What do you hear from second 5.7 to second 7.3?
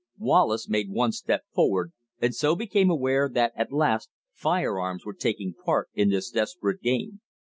in this desperate game.